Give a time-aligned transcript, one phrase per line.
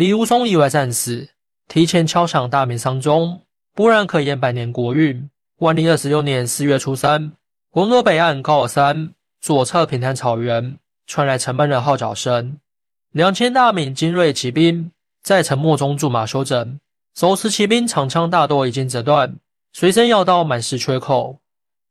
[0.00, 1.28] 李如松意外战死，
[1.68, 3.42] 提前敲响大明丧钟，
[3.74, 5.28] 不然可延百年国运。
[5.58, 7.32] 万历二十六年四月初三，
[7.72, 12.56] 文河北岸高尔山左侧平坦草原传来沉闷的号角声，
[13.12, 14.90] 两千大明精锐骑兵
[15.22, 16.80] 在沉默中驻马休整。
[17.14, 19.36] 手持骑兵长枪大多已经折断，
[19.74, 21.40] 随身要刀满是缺口，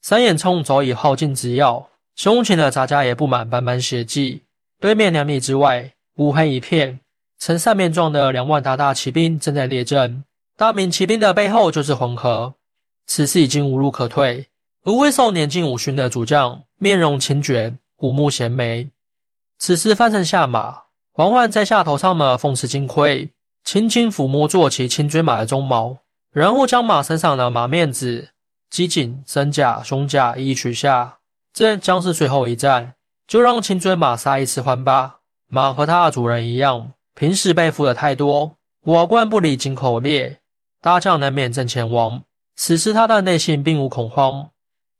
[0.00, 4.44] 三眼冲早已耗尽之药，胸前的扎甲也布满斑斑血迹。
[4.80, 7.00] 对面两里之外，乌黑一片，
[7.38, 10.24] 呈扇面状的两万大大骑兵正在列阵。
[10.56, 12.54] 大明骑兵的背后就是黄河，
[13.06, 14.48] 此时已经无路可退。
[14.84, 18.88] 而魏寿年近五旬的主将，面容清绝，虎目衔眉，
[19.58, 23.30] 此时翻身下马，缓缓摘下头上的凤翅金盔。
[23.64, 25.98] 轻轻抚摸坐骑青锥马的鬃毛，
[26.32, 28.30] 然后将马身上的马面子、
[28.70, 31.18] 机颈、身甲、胸甲一一取下。
[31.52, 32.94] 这将是最后一战，
[33.26, 35.16] 就让青锥马杀一次欢吧。
[35.48, 40.38] 马和它的主人一样，平时被负的太多，瓦罐不离井口裂，
[40.80, 42.22] 大将难免阵前亡。
[42.54, 44.50] 此时他的内心并无恐慌，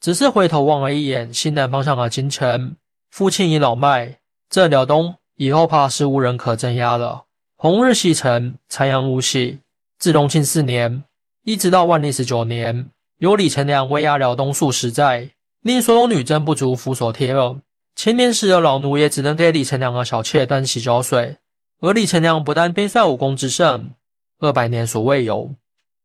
[0.00, 2.74] 只是回头望了一眼西南方向的京城。
[3.10, 4.16] 父亲已老迈，
[4.48, 7.24] 这辽东以后怕是无人可镇压了。
[7.58, 9.58] 红日西沉，残阳无息。
[9.98, 11.04] 自隆庆四年，
[11.44, 15.28] 一直到万历十九年，由李成梁威压辽东数十载，
[15.60, 17.60] 令所有女真不足俯首帖耳。
[17.94, 21.36] 前年时的老奴也只能给李成梁的小妾端洗脚水。
[21.80, 23.90] 而李成梁不但边帅武功之盛，
[24.38, 25.54] 二百年所未有，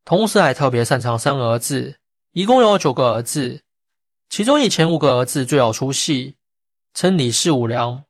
[0.06, 1.98] 同时还特别擅长生儿子，
[2.34, 3.62] 一共有九个儿子，
[4.30, 6.36] 其中以前五个儿子最有出息，
[6.94, 8.04] 称李氏五良，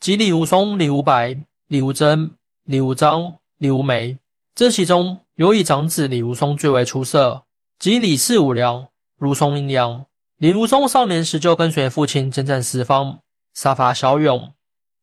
[0.00, 1.36] 即李无松、李无白、
[1.68, 2.32] 李无真。
[2.64, 4.16] 李无章、李无梅，
[4.54, 7.42] 这其中有以长子李如松最为出色，
[7.76, 8.86] 即李氏五良，
[9.18, 10.06] 如松阴阳。
[10.36, 13.18] 李如松少年时就跟随父亲征战四方，
[13.52, 14.54] 杀伐骁勇，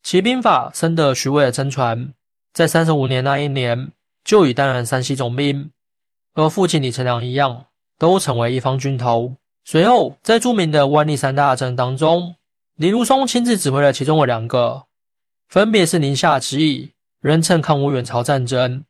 [0.04, 2.14] 其兵法深得徐渭的真传。
[2.54, 3.92] 在三十五年那一年，
[4.24, 5.72] 就已担任山西总兵，
[6.34, 7.66] 和父亲李成梁一样，
[7.98, 9.36] 都成为一方军头。
[9.64, 12.36] 随后，在著名的万历三大战当中，
[12.76, 14.86] 李如松亲自指挥了其中的两个，
[15.48, 16.92] 分别是宁夏之役。
[17.22, 18.86] 人称抗吴援朝战争，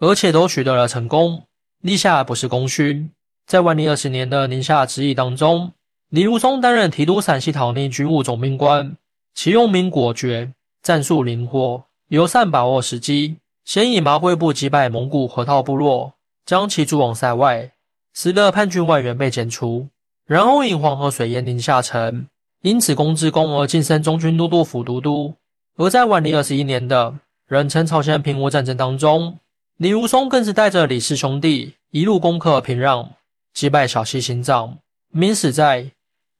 [0.00, 1.44] 而且都取得了成功，
[1.80, 3.12] 立下不是功勋。
[3.46, 5.72] 在万历二十年的宁夏之役当中，
[6.08, 8.96] 李如松担任提督陕西讨逆军务总兵官，
[9.32, 10.52] 其用兵果决，
[10.88, 16.14] 战术灵活，友善把握时机，先以麻灰部击败蒙古河套部落，
[16.46, 17.70] 将其逐往塞外，
[18.14, 19.88] 使得叛军外援被剪除，
[20.24, 22.26] 然后引黄河水淹宁夏城，
[22.62, 25.34] 因此功之功而晋升中军都督府都督。
[25.76, 27.14] 而在万历二十一年的。
[27.46, 29.38] 人称朝鲜平倭战争当中，
[29.76, 33.08] 李如松更是带着李氏兄弟一路攻克平壤，
[33.52, 34.78] 击败小西行长。
[35.10, 35.90] 明史在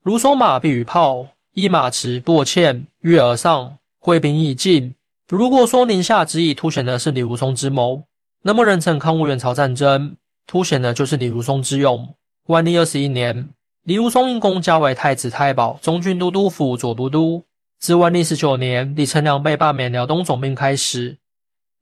[0.03, 4.95] 如松马必与炮，一马驰过堑，跃而上，挥兵已尽。
[5.27, 8.03] 如果说宁夏之役凸显的是李如松之谋，
[8.41, 10.15] 那么人称抗倭援朝战争
[10.47, 12.15] 凸显的就是李如松之勇。
[12.47, 13.49] 万历二十一年，
[13.83, 17.43] 李如松因功加为太子太保、中军都督府左都督。
[17.77, 21.17] 自万历十九年，李成梁被罢免辽东总兵开始，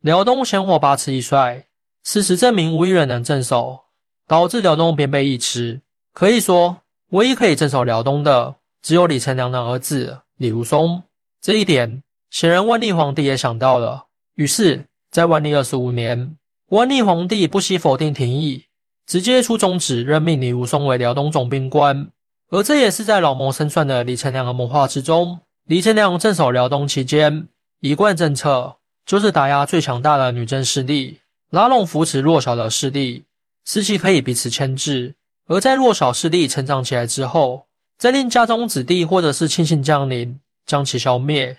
[0.02, 1.66] 辽东先后八次易帅，
[2.04, 3.80] 事实证明无一人能镇守，
[4.28, 5.82] 导致辽东边被一吃。
[6.14, 11.04] 可以说，唯一可以镇守辽东的，只有李成梁的儿子李如松。
[11.42, 14.06] 这一点，显然万历皇帝也想到了。
[14.36, 16.36] 于是，在万历二十五年，
[16.70, 18.66] 万历皇帝不惜否定廷议，
[19.06, 22.10] 直接出中旨任命李如松为辽东总兵官。
[22.50, 25.40] 而这也是在老谋深算的李成梁的谋划之中。
[25.66, 27.48] 李成梁镇守辽东期间，
[27.82, 33.26] 一贯政策就是打压最强大的女真势力，拉拢扶持弱小的势力，
[33.66, 35.16] 使其可以彼此牵制。
[35.48, 37.66] 而在弱小势力成长起来之后，
[37.98, 41.58] 再令家中子弟或者是亲信将领将其消灭，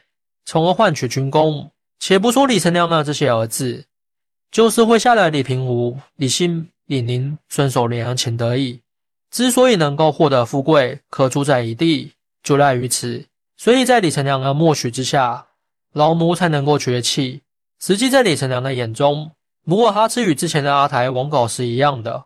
[0.51, 1.71] 从而换取军功。
[2.01, 3.85] 且不说李成梁的这些儿子，
[4.51, 8.81] 就是会下的李平湖、李信、李宁、孙守廉和钱德义，
[9.31, 13.27] 之所以能够获得富贵，可主宰一地，就赖于此。
[13.59, 15.49] 所以在李成梁的默许之下，
[15.93, 17.43] 老奴才能够崛起。
[17.79, 19.33] 实际在李成梁的眼中，
[19.65, 22.25] 努尔哈赤与之前的阿台王杲是一样的，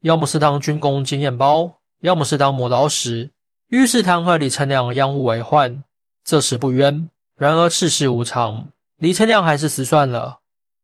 [0.00, 1.70] 要么是当军功经验包，
[2.00, 3.30] 要么是当磨刀石。
[3.68, 5.84] 御史弹劾李成梁养虎为患，
[6.24, 7.08] 这时不冤。
[7.36, 10.38] 然而世事无常，李成梁还是失算了。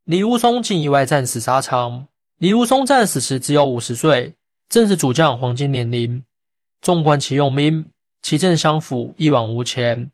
[0.05, 2.09] 李如松竟意外战死沙场。
[2.39, 4.35] 李如松战死时只有五十岁，
[4.69, 6.25] 正是主将黄金年龄。
[6.83, 7.87] 纵观其用兵。
[8.23, 10.11] 其政相辅，一往无前。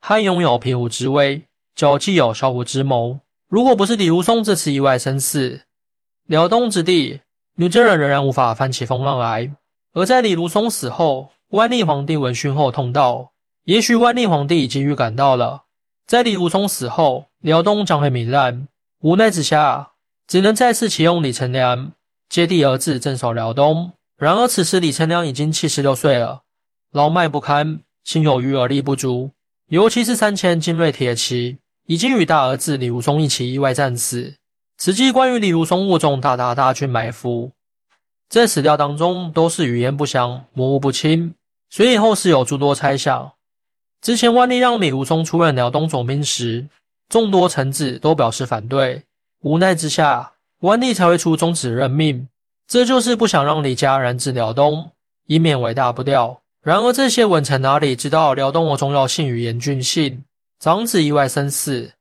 [0.00, 1.42] 汉拥有平湖之威，
[1.74, 3.18] 脚既有销湖之谋。
[3.46, 5.60] 如果不是李如松这次意外身死，
[6.26, 7.20] 辽东之地，
[7.56, 9.54] 女真人仍然无法翻起风浪来。
[9.92, 13.32] 而在李如松死后，万历皇帝闻讯后痛道：
[13.64, 15.64] 也许万历皇帝已经预感到了，
[16.06, 18.68] 在李如松死后，辽东将会糜烂。
[19.00, 19.92] 无奈之下，
[20.26, 21.92] 只能再次启用李成梁
[22.28, 23.92] 接替儿子镇守辽东。
[24.16, 26.42] 然而此时李成梁已经七十六岁了，
[26.92, 29.30] 老迈不堪，心有余而力不足。
[29.68, 34.34] 尤其是三千精锐铁骑已经与大儿子李如松一起意外战死。
[34.76, 37.52] 此际关于李如松误中大大大军埋伏，
[38.28, 41.34] 在史料当中都是语言不详、模糊不清，
[41.70, 43.32] 所以后世有诸多猜想。
[44.02, 46.68] 之前万历让李如松出任辽东总兵时，
[47.08, 49.04] 众多臣子都表示反对，
[49.40, 52.28] 无奈之下，万历才会出终止任命，
[52.66, 54.90] 这就是不想让李家染指辽东，
[55.26, 56.42] 以免尾大不掉。
[56.62, 60.24] 然而这些文臣哪里知道辽东的重要性与严峻性？
[60.60, 61.92] 长子意外身死，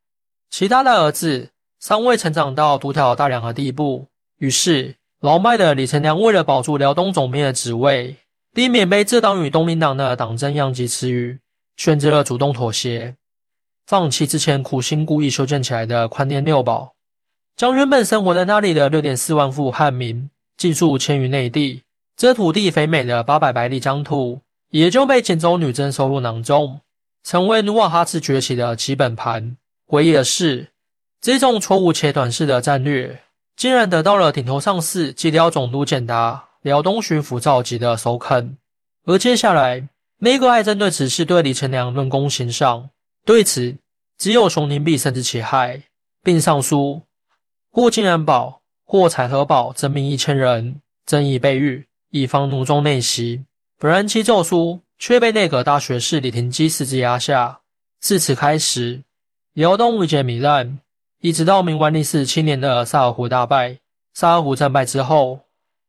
[0.50, 1.50] 其他的儿子。
[1.80, 4.06] 尚未成长到独挑大梁的地步，
[4.38, 8.16] 于是老迈的李成梁为了保住辽东总兵的职位，
[8.54, 11.40] 避免被这党与东林党的党争殃及池鱼，
[11.78, 13.16] 选择了主动妥协，
[13.86, 16.94] 放弃之前苦心故意修建起来的宽甸六堡，
[17.56, 21.84] 将原本生活在那里的六点四万户汉民尽数迁于内地。
[22.16, 26.82] 这土地肥美的八百白里疆土，也就被锦州女真收入囊中，
[27.24, 29.58] 成为努瓦哈赤崛起的基本盘。
[29.88, 30.68] 诡异的是。
[31.24, 33.22] 这种错误且短视的战略，
[33.56, 38.58] 竟然得到了顶头上司及辽总督简达、辽东巡抚赵吉的首肯。
[39.06, 39.88] 而接下来，
[40.24, 42.92] 内阁还针对此事对李成梁论功行赏。
[43.26, 43.76] 对此，
[44.20, 45.82] 只有熊廷弼深知其害，
[46.22, 47.02] 并上书：
[47.72, 53.44] 或金元宝，或彩和宝，征兵一千人，增以备御，以防奴中内袭。
[53.80, 57.62] 本人，其奏书却被内阁大学士李廷基私自压下。
[58.00, 59.02] 自此开始，
[59.54, 60.78] 辽东日渐糜烂。
[61.22, 63.80] 一直到明万历四十七年的萨尔浒大败，
[64.14, 65.40] 萨尔浒战败之后，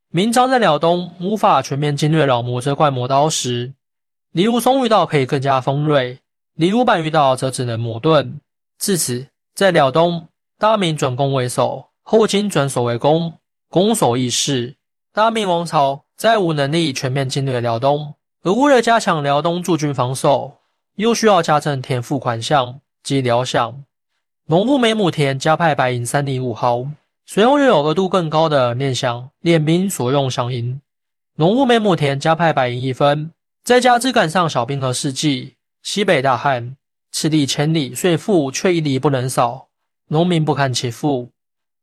[0.09, 3.75] 明朝在辽东无法全面侵略老魔这块魔刀石，
[4.33, 6.19] 李如松遇到可以更加锋锐，
[6.55, 8.41] 李如柏遇到则只能磨钝。
[8.79, 10.27] 至此，在辽东，
[10.59, 13.35] 大明转攻为守，后金转守为攻，
[13.69, 14.77] 攻守易势。
[15.13, 20.57] 大明王朝再无能力全面侵略辽东，而为了加强辽东驻军防守，
[20.97, 23.75] 又需要加征田赋款项及辽饷。
[24.47, 26.87] 农户每亩田加派白银三点五毫，
[27.27, 30.81] 随后又有额度更高的念饷、练兵所用饷银。
[31.37, 33.31] 农户每亩田加派白银一分，
[33.65, 35.55] 再加之赶上小兵和世纪，
[35.85, 36.77] 西北大旱，
[37.13, 39.69] 此地千里，税赋却一厘不能少，
[40.09, 41.31] 农民不堪其负，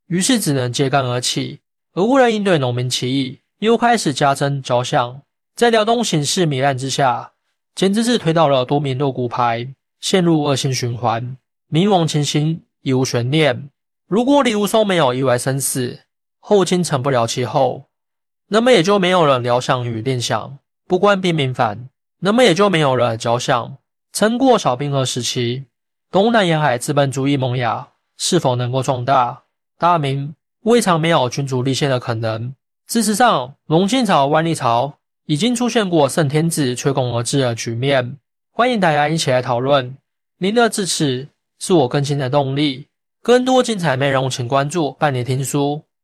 [0.07, 1.61] 于是只能揭竿而起。
[1.93, 5.21] 而为了应对农民起义，又开始加征交饷，
[5.55, 7.31] 在辽东形势糜烂之下，
[7.73, 11.37] 简直是推到了多米诺骨牌，陷入恶性循环。
[11.69, 13.69] 明亡情形已无悬念。
[14.05, 16.01] 如果李如松没有意外身死，
[16.39, 17.85] 后金成不了其后，
[18.49, 20.51] 那么也就没有了辽饷与练饷。
[20.89, 21.88] 不关兵民反，
[22.21, 23.74] 那么也就没有了交饷。
[24.12, 25.65] 撑过小冰河时期，
[26.09, 29.44] 东南沿海资本主义萌芽是否能够壮大？
[29.77, 32.56] 大明未尝没有君主立宪的可能。
[32.88, 34.95] 事实上，隆庆朝、万历朝
[35.27, 38.18] 已经出现过圣天子吹拱而至的局面。
[38.51, 39.95] 欢迎大家一起来讨论。
[40.39, 41.27] 您的支持。
[41.59, 42.88] 是我更新的动力。
[43.21, 45.83] 更多精彩内容，请关注伴你听书。